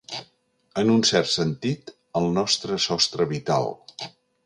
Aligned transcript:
En 0.83 0.89
un 0.93 1.03
cert 1.09 1.29
sentit, 1.35 1.93
el 2.23 2.29
nostre 2.41 2.83
sostre 2.89 3.33
vital. 3.37 3.73